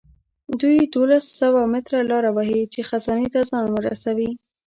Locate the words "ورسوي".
3.71-4.31